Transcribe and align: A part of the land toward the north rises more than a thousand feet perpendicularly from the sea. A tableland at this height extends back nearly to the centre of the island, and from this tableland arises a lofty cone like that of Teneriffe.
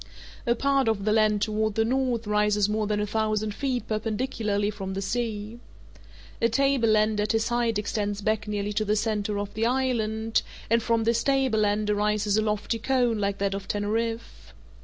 A 0.47 0.55
part 0.55 0.87
of 0.87 1.05
the 1.05 1.11
land 1.11 1.43
toward 1.43 1.75
the 1.75 1.85
north 1.85 2.25
rises 2.25 2.67
more 2.67 2.87
than 2.87 2.99
a 2.99 3.05
thousand 3.05 3.53
feet 3.53 3.87
perpendicularly 3.87 4.71
from 4.71 4.95
the 4.95 4.99
sea. 5.03 5.59
A 6.41 6.49
tableland 6.49 7.21
at 7.21 7.29
this 7.29 7.49
height 7.49 7.77
extends 7.77 8.19
back 8.23 8.47
nearly 8.47 8.73
to 8.73 8.83
the 8.83 8.95
centre 8.95 9.37
of 9.37 9.53
the 9.53 9.67
island, 9.67 10.41
and 10.71 10.81
from 10.81 11.03
this 11.03 11.21
tableland 11.21 11.91
arises 11.91 12.35
a 12.35 12.41
lofty 12.41 12.79
cone 12.79 13.19
like 13.19 13.37
that 13.37 13.53
of 13.53 13.67
Teneriffe. 13.67 14.55